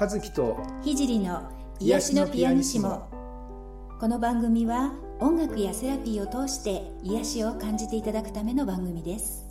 [0.00, 1.50] 和樹と聖の
[1.80, 3.08] 癒しのピアニシモ。
[3.98, 9.44] この番組は音楽やセラピーを通して癒しを感じていただくための番組です。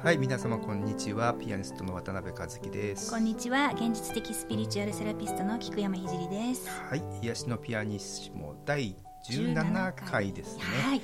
[0.00, 1.34] はい皆様こんにちは。
[1.34, 3.10] ピアニストの渡辺和樹です。
[3.10, 3.72] こんにちは。
[3.74, 6.70] 現実的スピリチュアルセラピストの菊山聖です。
[6.70, 8.94] はい癒しのピアニシモ第
[9.28, 10.62] 17回ですね。
[10.84, 11.02] はい、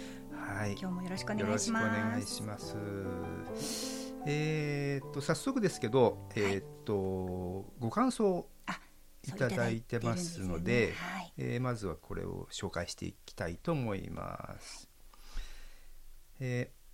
[0.61, 2.77] はい、今日もよろしくお願いしよろしくお願ますいします
[4.27, 8.79] えーっと早速ですけど、えーっとご感想あ
[9.23, 14.89] いただいてますのでねはいえーまずはこれを紹介していきたいと思います。
[16.41, 16.85] えー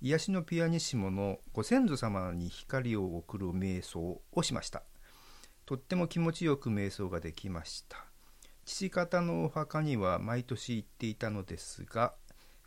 [0.00, 4.82] 癒しのピアニッシモのご先祖様に光を送る瞑想をしました。
[5.64, 8.04] とっても気持ちよく瞑想ができました。
[8.66, 12.12] 父方のお墓には毎年行っていたのですが、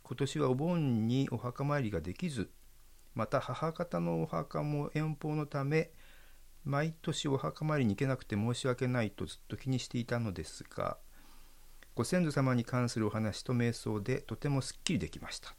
[0.02, 2.50] 今年はお盆にお墓参りができず、
[3.18, 5.90] また母方のお墓も遠方のため、
[6.64, 10.98] 毎年お墓参りに行けなくて申し訳ないとずっと気にしていたのですが
[11.96, 15.56] ご先祖様に関するお話と瞑想でとてもすっきりできましたと。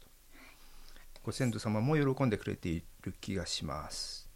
[1.22, 4.30] ご先祖様も喜んでくれている気がします。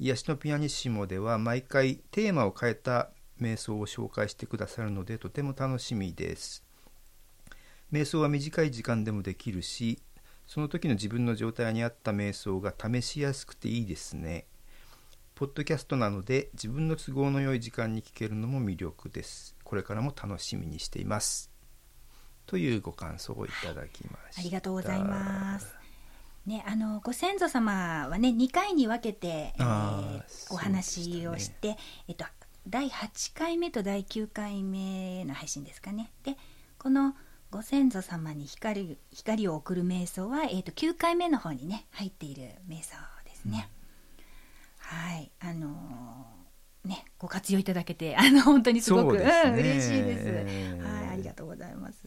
[0.00, 3.10] 癒しのピアニッシモでは毎回テーマを変えた
[3.40, 6.64] 瞑想を紹介してくださるのでとても楽しみです。
[7.92, 10.00] 瞑想は短い時間でもできるし
[10.46, 14.46] その時の自分の状態に合った瞑想が試しやすくていいですね
[15.34, 19.56] ポッドキャストなので自分の都合の良い時間に聞けるのも魅力です。
[19.64, 21.50] これからも楽しみにしています。
[22.46, 24.40] というご感想をいただきました。
[24.42, 25.74] ありがとうございます。
[26.46, 32.26] ね、あのご先祖様はね2回に分けて、えあーーお話をしてえっと
[32.68, 36.12] 第8回目と第9回目の配信ですかね。
[36.22, 36.36] で
[36.78, 37.16] この
[37.54, 43.68] ご先祖様に光光を送る瞑想は、えっと9回目の方にね入っている瞑想ですね。
[44.78, 45.30] はい。
[45.38, 49.42] あのーねご活用いただけて あの本当にすごくそうね。
[49.44, 50.82] うん嬉しいです。
[50.84, 52.02] はいありがとうございます。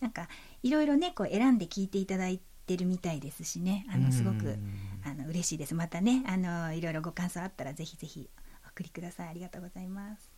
[0.00, 0.28] なんか
[0.64, 3.86] いろいろねこう選んで聞いていただいてるみたいですしね。
[3.88, 5.76] あのすごくうんあの嬉しいです。
[5.76, 8.28] またねあのいろいろご感想あったらぜひぜひ
[8.64, 9.28] お送りください。
[9.28, 10.28] ありがとうございます。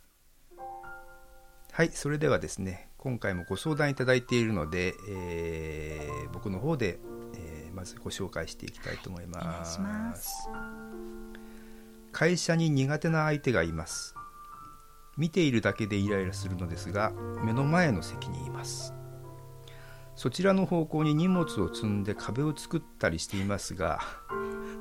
[1.72, 7.00] はい、それではですね、今回もご相談いただいているので、えー僕の方で、
[7.34, 9.80] えーまずご紹介していきたいと思います。
[9.80, 10.50] お願います
[12.12, 14.14] 会社に苦手な相手がいます。
[15.16, 17.12] 見ているだけでイライラするのですが、
[17.42, 18.92] 目の前の席にいます。
[20.14, 24.00] そちらの方向に荷物を積んで壁を作ったりしていますが、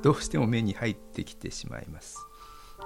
[0.02, 2.29] どうしても目に入ってきてしまいます。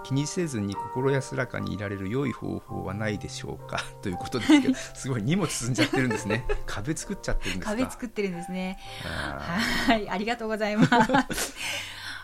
[0.03, 3.79] 気にせずに心安らかにいられる良い方法はないでしょうか？
[4.01, 6.45] ということですけど すごい荷物積んじゃってるんですね。
[6.65, 7.77] 壁作っちゃってるんですか？
[7.77, 8.77] 壁作ってるんですね。
[9.05, 9.39] あ
[9.87, 10.85] はいありがとうございま
[11.33, 11.53] す。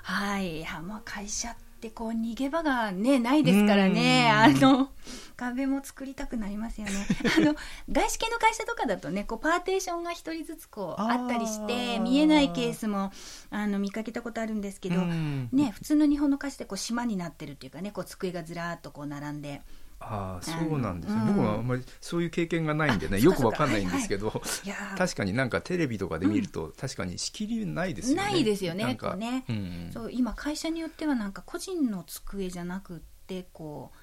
[0.03, 4.29] はいいやまあ会社ってこう逃げ場がねないですからね。
[4.29, 4.59] あうん。
[4.59, 4.89] の
[5.37, 6.93] 壁も作りたくなりますよね。
[7.37, 7.55] あの
[7.89, 13.13] 外資系の会社とかだとねこうパーテーションが一人ずつこうあったりして見えないケースも
[13.49, 15.49] あの見かけたことあるんですけーど、うん。
[15.53, 19.61] ね、普通の日本の会社でこう島になってるっていうかねこう机がずらーっとこう並んで
[20.01, 21.35] あーそうなんですね、うん。
[21.35, 23.65] 僕はあんまりそういう経験がないんでねあよくわかか。
[23.67, 24.97] んないんですけど、いやー。
[24.97, 28.23] 確かになんかテレビとかで見ると、確かに仕切りないですよね。
[28.23, 29.45] ないですよねなね。
[29.49, 33.99] うんそう今会社によってはなんか個人の机じゃなくってこう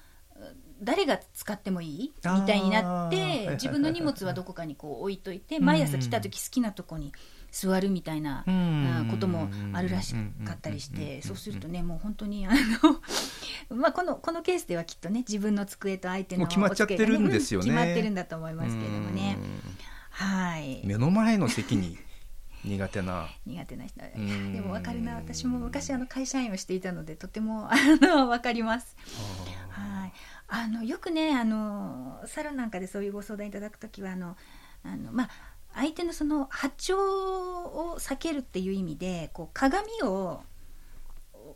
[0.81, 2.13] 誰が使ってもいい？
[2.15, 7.11] みたいになって自分の荷物はどこかにこう置いといてうん毎朝来た時好きなとこに
[7.51, 10.13] 座るみたいなううんんこともあるらし
[10.45, 12.57] かったりしうんうんうんうんてそうするとねもう本当にあの
[13.69, 17.65] まあこのこのケースではきっとね自分の机と相手の決まっちゃってるんですよね。
[17.65, 19.37] 決まってるんだと思いますけれどもね。
[20.09, 20.81] はい。
[20.81, 21.97] うん目の前の席に
[22.65, 23.29] 苦手な。
[23.45, 28.95] 苦手な人でも分かるな私も昔あの会社員をしていたのでとても あの分かります。
[29.69, 30.13] はい、
[30.47, 34.35] あのよくねあのサロンなんかでそういうご相談いただくときはあの
[34.83, 35.29] あの、まあ、
[35.75, 40.41] 相手のその波長を避けるっていう意味でこう鏡を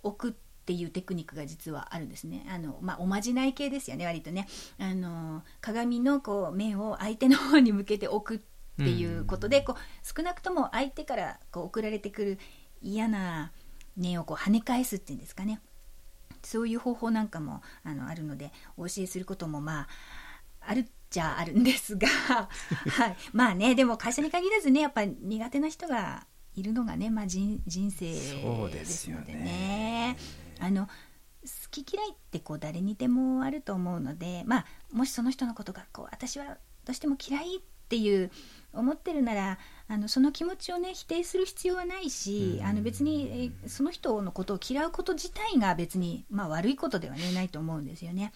[0.04, 2.46] 置くっていうテクニックが実はあるんですね。
[2.50, 4.48] あの、まあ、おまじない系ですよね割とね。
[4.78, 12.40] あの鏡のこう面を相手の方に向けて置くっていうことで、こう少なくとも相手からこう送られてくる
[12.82, 13.52] 嫌な
[13.98, 15.60] 念をこう跳ね返すっていうんですかね。
[16.44, 19.88] そういう方法なんかもあのあるのでお教えすることもまあ
[20.62, 22.08] あるっちゃあるんですが、
[22.90, 26.26] はい、まあねでも会社に限らずねやっぱり苦手な人が
[26.56, 30.18] いるのがね、まあ、人人生そうでですすのでね。
[30.62, 30.92] あの好
[31.72, 37.60] き嫌いってこう誰にでもあると思うので、まあ、もしその人のことがこう私はどうしても嫌いっ
[37.90, 38.32] ていう
[38.74, 48.32] 思ってるならあのその気持ちをね否定する必要はないし、うんあの別にえその人のことを嫌うこと自体が別に、まあ、悪いことでは、ね、ないと思うんですよね。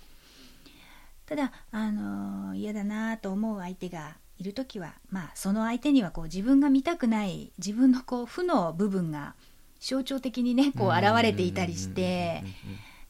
[1.26, 9.34] ただ、あの嫌だなと思う相手がいる時は、まあ、その相手にはこう自分が見たくない自分のこう負の部分が
[9.80, 12.44] 象徴的にねこう現れていたりして。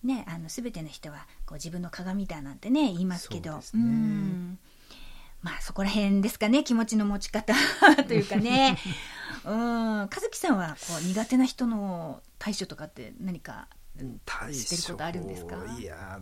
[0.04, 3.60] ね、あの全ての人はこう自分の鏡だなんてね言いますけど。
[3.62, 4.60] そうん。
[5.42, 7.54] まあそこら辺ですかね気持ちの持ち方
[8.08, 8.78] というかね。
[9.44, 10.00] うん。
[10.02, 13.68] 和樹さんはこう苦手な人の対処とかって何か、
[14.26, 16.20] 対知ってることあるんですかいや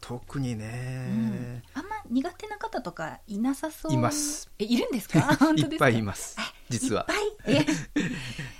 [0.00, 0.58] 特にうん。
[0.58, 3.92] ね、あんま苦手な方とかいなさそう。
[3.92, 4.50] います。
[4.58, 5.18] えいるんですか？
[5.56, 6.36] いっぱいいます。
[6.70, 7.06] 実は。
[7.08, 7.66] いっぱい？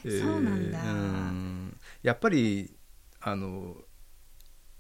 [0.05, 0.79] え そうなんだ。
[0.83, 1.81] ん。
[2.03, 2.77] やっぱり
[3.21, 3.77] あの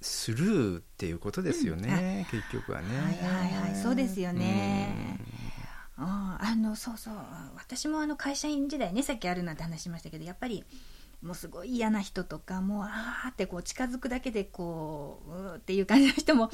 [0.00, 2.88] スルーっていうことですよね、結局はね。
[2.98, 5.18] はいはいはいそうですよね。
[5.96, 7.14] あああのそうそう。
[7.56, 10.64] 私もあの会社員時代ねさっきあるなんて話しましたけどやっぱり
[11.24, 16.50] もうすごい嫌な人とかもうあーってこう近づくだけでこううーっていう感じの人も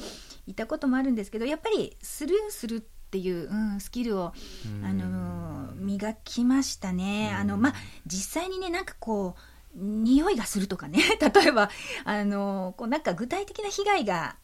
[0.47, 2.81] いたこともあるんですけどやっぱりスルーするっ
[3.11, 4.33] ていう、うん、スキルを
[4.65, 7.31] うんあの磨きましたね。
[7.33, 7.73] うんあのまあ
[8.07, 11.69] 実際にねなんかこう匂いがするとかね 例えば
[12.05, 14.37] あのこうなんか具体的な被害が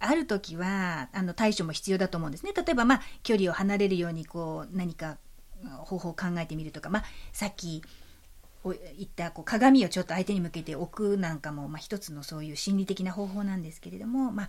[0.00, 2.52] ある時はあの対処も必要だと思うんですね。
[2.52, 5.18] 例えばまあ距離を離れるようにこう何か
[5.62, 7.82] うん方法を考えてみるとか、まあ、さっき
[8.62, 14.48] お言ったこう鏡をちょっと相手に向けて置くなんかも、まあ、一つのそういう心理的な方法なんですけれども、まあ、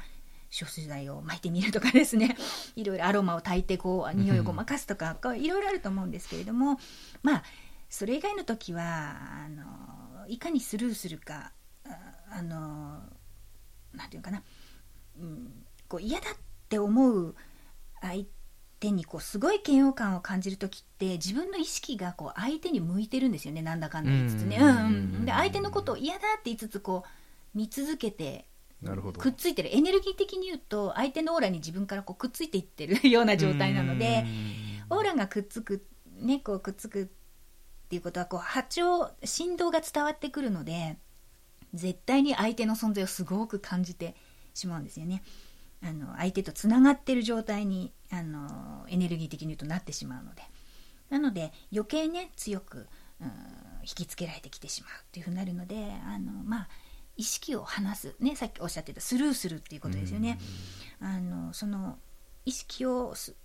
[0.49, 2.35] 消臭剤を巻いてみるとかですね。
[2.75, 6.77] いろいろアロマを焚いてこう匂いをごまかすとかこういろいろあると思うんですけれども
[7.23, 7.43] まあ
[7.89, 9.15] それ以外の時は
[9.45, 11.51] あのいかにスルーするか
[11.85, 11.97] あ
[12.31, 12.99] あの
[13.93, 14.43] なんていうかな、
[15.19, 16.33] うん、こう嫌だっ
[16.69, 17.35] て思う
[18.01, 18.40] 相手
[18.89, 23.61] にこうすごい嫌悪感を感じる時って自分の意識がこう相手に向いてるんですよね。
[23.61, 24.57] なんだかんだ言いつつね。
[25.25, 28.45] で相手のことを嫌だって言いつつこう見続けて
[28.81, 29.21] なるほど。
[29.21, 29.75] くっついてる。
[29.75, 34.25] エネルギー的に言うと相手のオーラに自分からこうくっついていってるような状態なので
[34.89, 35.85] オーラがくっつく
[36.17, 37.07] ねこうくっつくっ
[37.89, 40.97] ていうことはこう波長振動が伝わってくるので
[41.73, 44.15] 絶対に相手の存在をすごく感じて
[44.53, 45.23] しまうんですよね。
[45.83, 50.41] あの相手とつながってる状態にあのエネルギー的に言うとなってしまうので
[51.09, 52.87] なので余計ね強く、
[53.21, 53.27] うん、
[53.83, 55.75] 引きつけられてきてしまうっていうふうになるので
[56.05, 56.67] あのまあ
[57.17, 60.39] 意識を離す、ね、さっきおっしゃってたスルーするっていうことですよね。
[60.99, 61.97] あのその
[62.45, 63.35] 意識をす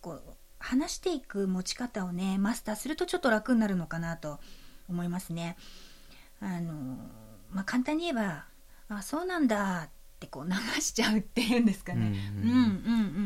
[0.00, 0.22] こう
[0.58, 4.40] 離していく持ち方をねマスターするとちょっと楽になるのかなと
[4.88, 5.56] 思いますね。
[6.40, 6.72] あの
[7.50, 8.46] まあ、簡単に言えば
[8.88, 9.88] 「あそうなんだ」っ
[10.20, 12.12] てこう流しちゃうっていうんですかね。
[12.36, 12.52] ううんん。
[12.52, 12.62] うんう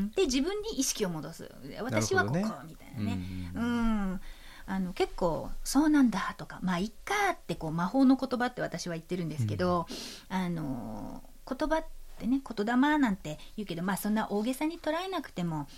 [0.04, 1.50] ん、で自分に意識を戻す。
[1.82, 3.18] 私はここ、ねみたいなね。
[3.54, 4.20] ううんん。
[4.66, 9.86] あの結構「そうなんだ」とか「まあいっか」ってこう魔法の言葉って私は言ってるんですけど、
[10.30, 11.84] あの言葉っ
[12.18, 15.68] てね言霊なんて言うけど、まあ、そんな大げさに捉えなくても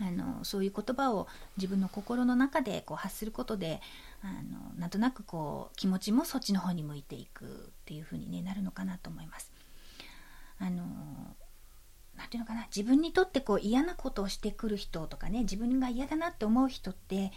[0.00, 3.80] あのそういう言葉を自分の心の中でこう発することで
[4.22, 7.48] あのなんとなくこう気持ちもそっちの方に向いていくっ
[7.84, 9.51] ていう風に、ね、なるのかなと思います。
[10.62, 10.84] あの
[12.16, 17.32] なんていうのかな自分にとってこう嫌なことをしてくる人とかね自分が嫌だなって思う人って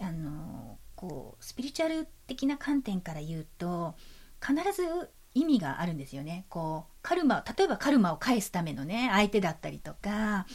[0.00, 3.96] あのこうスピリチュアル的な観点から言うと
[4.40, 6.44] 必ず意味があるんですよね。
[6.50, 10.46] こうカルマ例えばカルマを返すためのね相手だったりとか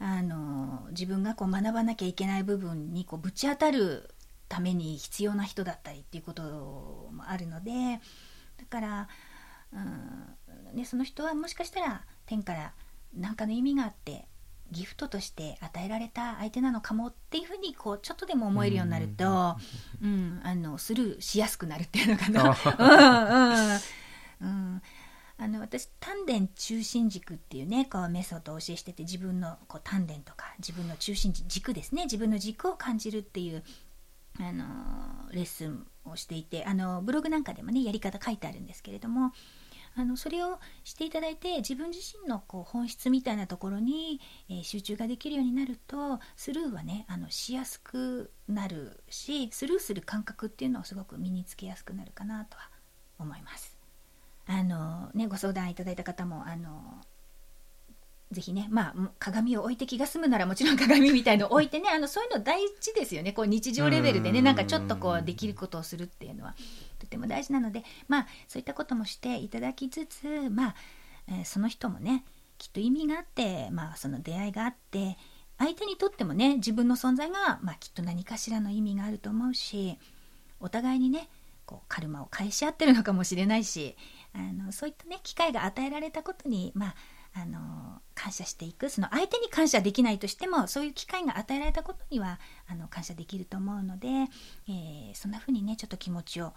[0.00, 4.10] あの自分がこう学ばなきゃいけない部分にこうぶち当たる
[4.48, 6.42] ために必要な人だったりっていうこと
[7.12, 8.00] もあるので
[8.56, 9.08] だから、
[9.72, 10.36] うん
[10.72, 12.72] ね、その人はもしかしたら天から
[13.14, 14.26] 何かの意味があって
[14.72, 19.56] ギフトとして与えられた相手なのかもっていうふうにこうちょっとでも思えるようになると、
[20.02, 22.56] うん、あのスルーしやすくなるっていうのかな。
[24.40, 24.82] うんうんうん。
[25.38, 32.04] あの私丹田中心軸っていうねこうメソッドを教えしてて自分のこう丹田とか自分の中心軸ですね。
[32.04, 33.62] 自分の軸を感じるっていう
[34.40, 34.64] あの
[35.32, 39.32] レッスンをしていてあのブログなんかでもねやり方書いてあるんですけれども
[39.98, 52.68] あのそれをしていただいて自分自身のこう本質みたいなところに、えー集中ができるようになるとスルーはねあのしやすくなるしスルーする感覚っていうのをすごく身につけやすくなるかなとは
[53.18, 53.76] 思います。
[54.48, 57.00] あのね、ご相談いただいた方もあの
[58.32, 63.32] ぜひね、まあ、鏡を置いて気が済むならもちろん鏡みたいのを置いてねあのそういうの大事ですよね。
[63.32, 64.44] こう日常レベルでねうん。
[64.44, 66.54] なんかちょっとこうできることをするっていうのは
[67.06, 70.74] とても大事なので、まあ、そういったこともしていただきつつ、まあ
[71.28, 72.24] えーその人もね
[72.58, 75.16] きっと意味があって、まあ、その出会いがあって
[75.58, 79.98] 相手にとってもね自分の存在が、まあ、きっと何かしらの意味があると思うし
[80.60, 81.28] お互いにね
[81.64, 83.96] こうカルマを返し合ってるのかもしれないし
[84.34, 86.94] あのそういったね機会が与えられたことにまあ
[87.38, 96.54] あの感謝していくその相手に感謝できないとしてもそういう機会が与えられたことにはあの感謝できると思うので、えー、そんな風にねちょっと気持ちを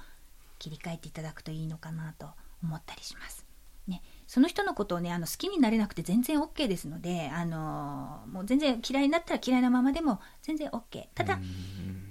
[0.59, 2.27] 切り替えていただくといいのかなと
[2.63, 3.45] 思ったりします。
[3.87, 11.39] ね、その人のことをねあの好きになれなくて全然 OK ですので、あのもう全然嫌いになったら嫌いなままでも全然 OK ただ、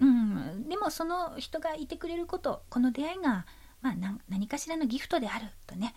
[0.01, 3.47] うん、でもその人がいてくれることこの出会いが、
[3.81, 3.95] まあ、
[4.29, 5.95] 何かしらのギフトであるとね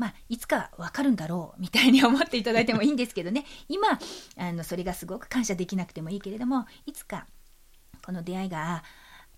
[0.00, 3.44] まあ、いつか分かるんだろうみたいに思っていただいてもいいんですけどね。
[3.68, 3.98] 今
[4.38, 7.26] あのそれがすごく感謝できなくてもいいけれどもいつか
[8.02, 8.82] この出会いが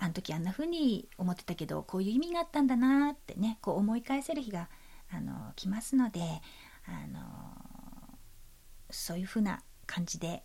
[0.02, 4.68] あの時あんな風に思ってたけどこういう意味があったんだなってねこう思い返せる日が
[5.09, 6.21] あの来ますので
[6.87, 7.21] あの
[8.90, 10.42] そういう風な感じで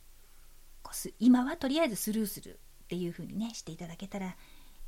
[0.84, 4.36] こう今はとりあえずスルーするっていう風にねしていただけたら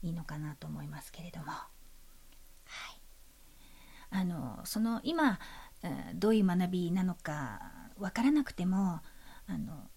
[0.03, 1.47] いいのかなと思いますけれども。
[1.47, 1.69] はい
[4.11, 5.39] あのその今
[6.15, 9.01] どういう学びなのか分からなくても
[9.47, 9.89] あの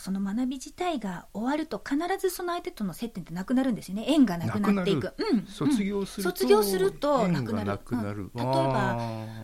[0.00, 4.06] その学び自体が終わると必ずその相手との接点ってなくなるんですよね。
[4.08, 7.78] 縁がなくなっていく、うん、卒業すると、卒業するとなくなる。
[7.92, 8.96] うん、例えば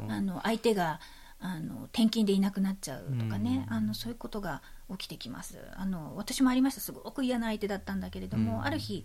[0.09, 1.01] あの相手が
[1.39, 5.59] あの転勤でいなくなっちゃうとかね、あのそういうことが起きてきます。
[5.77, 6.81] あの私もありました。
[6.81, 9.05] すごく嫌な相手だったんだけれども、ある日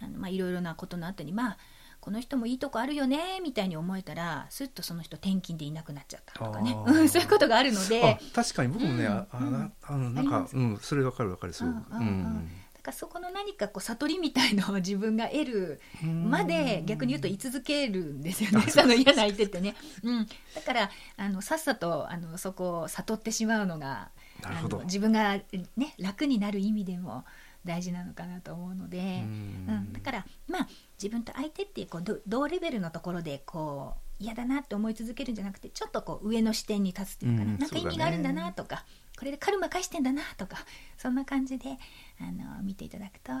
[0.00, 1.58] あの、まあ、いろいろなことの後にまあ
[2.06, 8.20] この人もいいとこあるよねみたいに思えたらすっとその人転勤でいなくなっちゃったとかね、うん、 そういうことがあるので。
[8.32, 11.74] 確かに僕もね、うん、あああのなんか、うん、それわかるわかるすごく。
[11.96, 12.48] うん。
[12.74, 18.70] だからそこの何かこう悟りみたいのを自分が得るまで逆に言うと居続けるんですよね。
[18.70, 24.10] その嫌な相手ってね、うん、だからあのさっさとあのそこを悟ってしまうのが
[24.44, 25.40] あの自分が、
[25.76, 27.24] ね、楽になる意味でも
[27.66, 38.84] 大事なのかなと思うので、うん、だからまあ自分と相手っていうこう同レベルのところでこう嫌だなって思い続けるんじゃなくてちょっとこう上の視点に立つっていうかな,、なんか意味があるんだなとか、
[39.18, 40.58] これでカルマ返してんだなとか
[40.96, 41.70] そんな感じで
[42.20, 43.32] あの見ていただくと、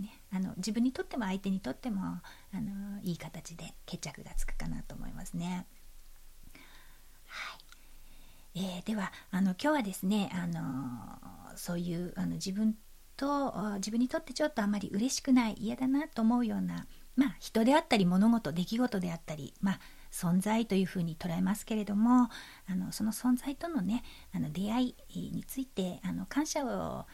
[0.00, 2.22] ね、あの自分にとっても相手にとってもあ
[2.54, 5.66] のいい形で決着がつくかなと思いますね。
[7.26, 7.62] はい。
[8.54, 12.76] えー、ではあの今日はですねあのそういうあの自分
[13.16, 22.28] と自分にとってちょっとあまり嬉しくない嫌だなと思うような、まあ、人であったり物事出来事であったり、まあ、存在というふうに捉えますけれども
[22.68, 24.02] あのその存在とのね
[24.34, 27.06] あの出会いについてあの感謝を、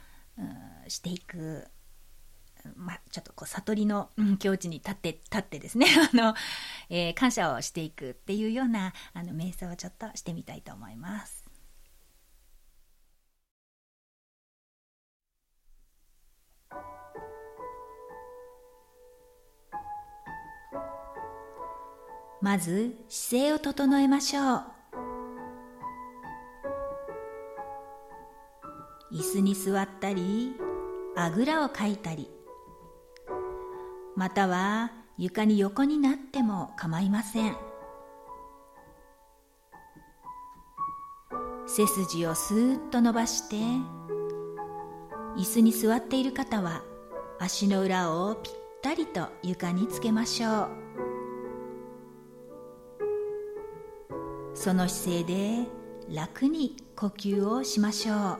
[0.87, 1.67] していく
[2.76, 6.35] まあ、ちょっとこう悟りの、境地に立って立ってですね あの、
[6.88, 11.38] えー、感謝をしていくっていうようなあの瞑想をちょっとしてみたいと思います。
[22.40, 24.62] まず姿勢を整えましょう。
[29.12, 30.54] 椅子に座ったり
[31.16, 32.30] あぐらをかいたり
[34.14, 37.57] または床に横になっても構いません。
[41.66, 43.57] 背筋をスーッと伸ばして
[45.37, 46.83] 椅子に座っている方は
[47.38, 48.52] 足の裏をぴっ
[48.83, 50.88] たりと床につけましょう。
[54.61, 55.69] その姿勢で
[56.12, 58.38] 楽に呼吸をしましょう。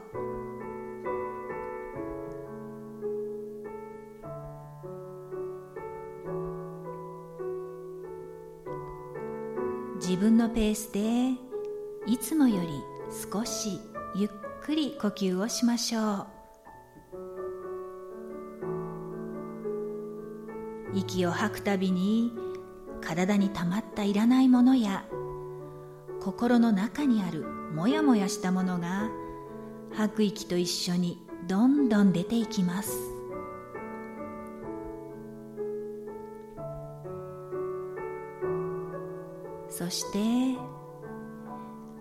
[10.01, 11.01] 自分のペースで
[12.13, 12.69] いつもより
[13.33, 13.79] 少し
[14.17, 16.27] ゆっくり呼吸をしましょう。
[20.95, 22.33] 息を吐くたびに
[23.01, 25.05] 体にたまったいらないものや
[26.21, 27.45] 心の中にある
[27.75, 29.09] もやもやしたものが
[29.95, 32.93] 吐く息と一緒にどんどん出ていきます。
[39.69, 40.59] そして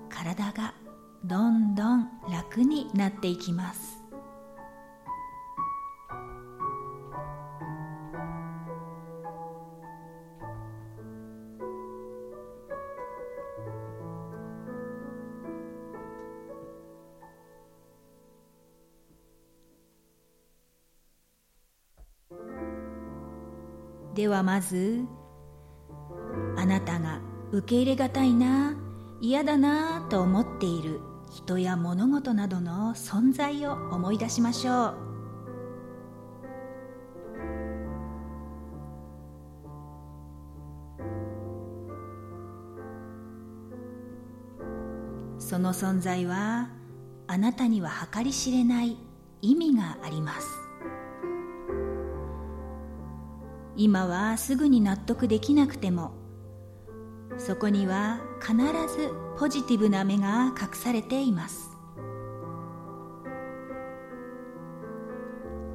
[0.09, 0.73] 体が
[1.23, 3.96] どんどん楽になっていきます。
[24.17, 25.05] ではまず
[26.57, 27.21] あなたが
[27.51, 28.75] 受け入れがたいな
[29.21, 34.97] 嫌だなと思っている人や物事などの存在を思い出しましょう。
[45.37, 46.71] その存在は
[47.27, 48.97] あなたには計り知れない
[49.43, 50.66] 意味があります。
[53.79, 56.11] 今はすぐに納得できなくても
[57.37, 58.55] そこには必
[58.91, 61.77] ずポジティブな目が隠されています。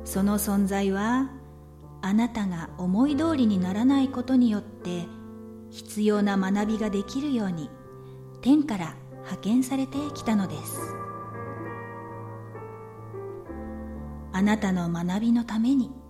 [0.05, 1.31] その存在は
[2.03, 5.07] あなたが思い通りにならないことによって
[5.71, 7.71] 必要な学びができるように
[8.41, 10.97] 天から派遣されてきたのです。
[14.33, 16.02] あなたの学びのために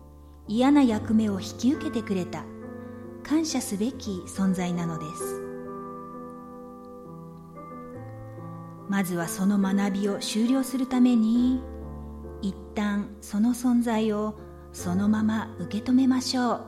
[0.55, 2.45] 嫌な役目を引き受けてくれた。
[3.23, 5.41] 感謝すべき存在なのです。
[8.87, 11.63] まずはその学びを終了するために
[12.43, 14.35] 一旦その存在を
[14.75, 16.65] そのまま受け止めましょう。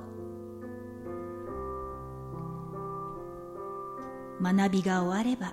[4.42, 5.52] 学びが終われば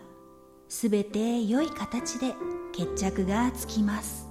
[0.69, 2.33] すべて良い形で
[2.71, 4.29] 決着がつきます。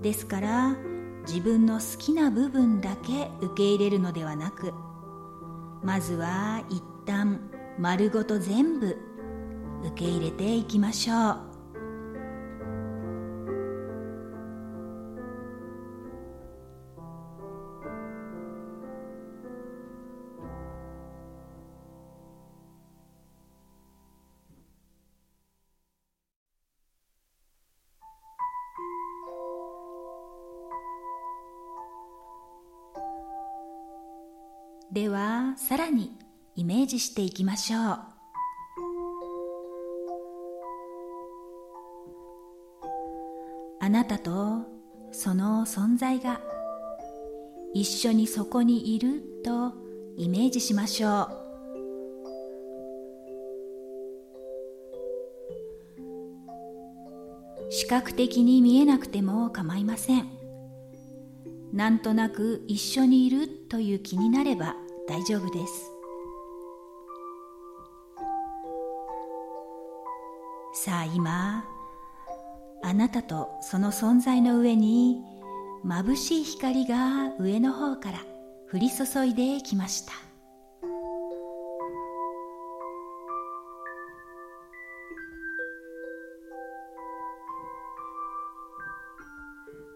[0.00, 0.93] ですから
[1.26, 4.72] 自分の好きな部分だけ受け入れるのではなく
[5.82, 7.40] まずは一旦
[7.78, 8.96] 丸ごと全部
[9.84, 11.53] 受け入れていきましょう。
[36.94, 37.80] イメージしていきましょう。
[43.80, 44.62] あなたと
[45.10, 46.40] その存在が
[47.74, 49.72] 一緒にそこにいると
[50.16, 51.28] イメージしましょう。
[57.70, 60.28] 視覚的に見えなくても構いません。
[61.72, 64.76] なんとなく一緒にいるという気になれば
[65.08, 65.93] 大丈夫です。
[70.84, 71.64] さあ今
[72.82, 75.22] あなたとその存在の上に
[75.82, 78.18] 眩しい光が上の方から
[78.70, 80.12] 降り注いできました。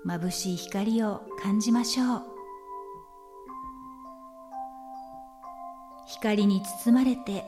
[0.07, 2.23] 眩しい光を感じましょう。
[6.07, 7.45] 光に包まれて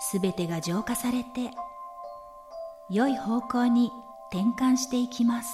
[0.00, 1.52] すべてが浄化されて
[2.90, 3.90] 良い方向に
[4.30, 5.48] 転換していきます。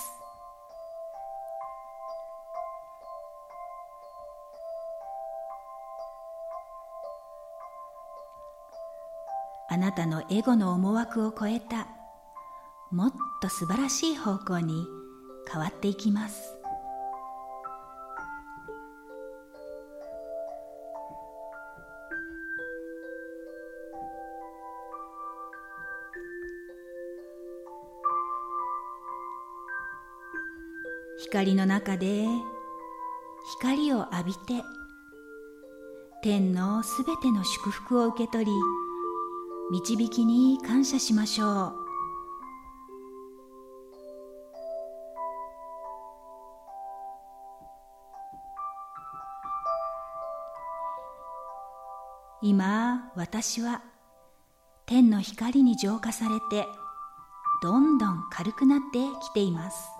[9.72, 11.86] あなたのエゴの思惑を超えた
[12.90, 14.84] もっと素晴らしい方向に
[15.48, 16.59] 変わっていきます。
[31.22, 32.24] 光の中で
[33.58, 34.64] 光を浴びて
[36.22, 38.52] 天のすべての祝福を受け取り
[39.70, 41.74] 導きに感謝しましょう。
[52.42, 53.82] 今私は
[54.86, 56.66] 天の光に浄化されて
[57.62, 59.99] どんどん軽くなってきています。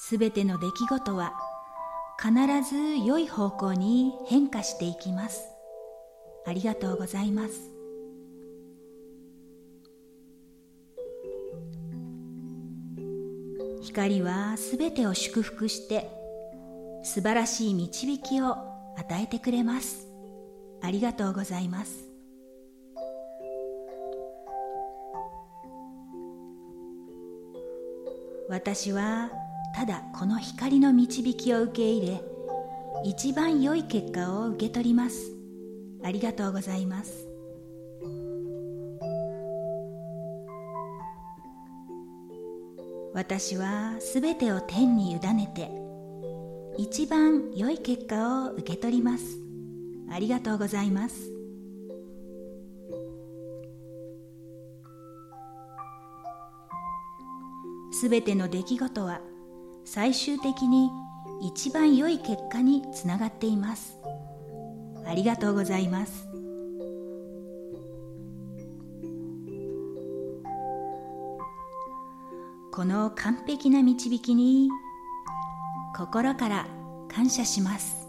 [0.00, 1.34] すべての出来事は
[2.18, 2.32] 必
[2.62, 5.42] ず良い方向に変化していきます。
[6.46, 7.72] ありがとうございます。
[13.82, 16.08] 光はすべてを祝福して
[17.02, 18.56] 素晴らしい導きを
[18.96, 20.06] 与えてくれます。
[20.80, 22.08] ありがとうございます。
[28.48, 29.30] 私は
[29.78, 32.20] ただこの光の導きを受け入れ
[33.04, 35.30] 一番良い結果を受け取ります。
[36.02, 37.28] ありがとうございます。
[43.14, 45.70] 私はすべてを天に委ねて
[46.76, 49.38] 一番良い結果を受け取ります。
[50.10, 51.30] ありがとうございます。
[57.92, 59.20] すべての出来事は
[59.90, 60.90] 最終的に
[61.40, 63.98] 一番良い結果につながっています。
[65.06, 66.28] ありがとうございます。
[72.70, 74.68] この完璧な導きに
[75.96, 76.66] 心から
[77.08, 78.06] 感謝します。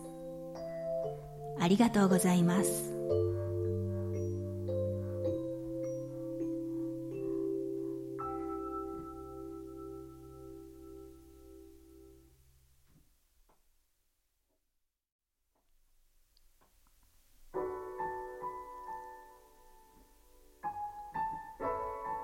[1.61, 2.88] ありがとうございます。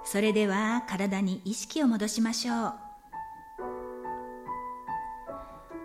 [0.05, 2.73] それでは体に意識を戻しましょう。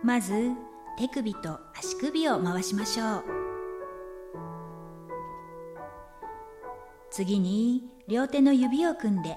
[0.05, 0.53] まず
[0.99, 3.25] 手首と足首を回しましょう。
[7.11, 9.37] 次に両手の指を組んで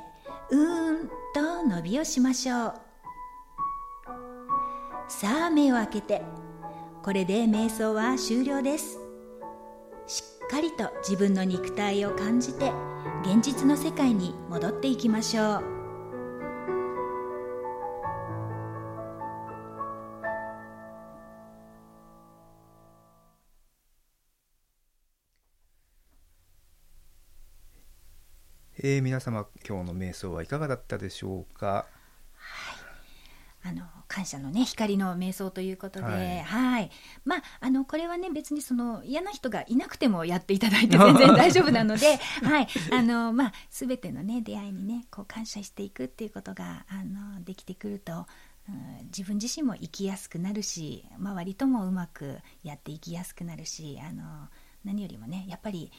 [0.52, 2.74] うーんと伸びをしましょう。
[5.08, 6.22] さあ目を開けて
[7.04, 9.00] これで瞑想は終了です。
[10.08, 12.72] しっかりと自分の肉体を感じて
[13.26, 15.64] 現実の世界に戻っていきましょう。
[28.86, 31.88] えー、皆様今日の瞑想はいかがだったでしょうか？
[33.66, 36.92] あの感謝のね光の瞑想ということで、はい、はい
[37.24, 48.28] まああのこれはね別にその嫌な人がいなくてもやっていただいて 全然大丈夫なので、 はいあのまあすべてのね出会いにねこう感謝していくっていうことがあのできてくると。
[48.70, 54.48] うん、自分自身も生きやすくなるし周りともうまくやっていきやすくなるしあの
[54.86, 55.92] 何よりもねやっぱり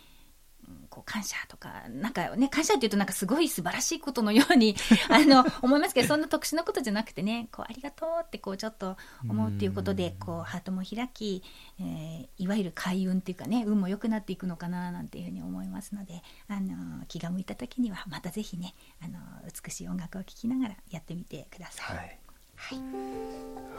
[0.89, 4.77] こう感謝とかなんかね感謝っていうとなんかすごい素晴らしいことのように
[5.11, 8.97] あの思いますけどそんな特殊なことじゃなくてねこうありがとうってこうちょっと
[9.29, 11.43] 思うっていうことでこうハートも開き、
[11.81, 19.19] えー、いわゆる開運っていうかね運も良くなっていくのかななんていうふうに思いますのであの気が向いた時にはまた是非ねあの
[19.65, 21.97] 美しい音楽を聴きながらやってみてください。
[21.97, 22.24] はい
[22.57, 22.79] はい、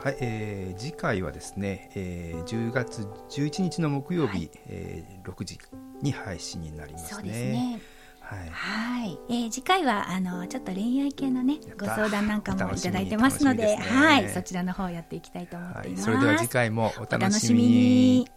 [0.04, 5.58] はい、えー、次回はですね、えー、10月11日の木曜日、はい、えー、6時
[6.02, 7.10] に配信になりますね。
[7.10, 7.80] そうですね。
[8.20, 16.10] はい、はい、えー、次回はあのちょっと恋愛系のねご相談なんかもいただいてますので、ね、はい、そちらの方やっていきたいと思っています。
[16.10, 18.35] はい、それでは次回もお楽しみに。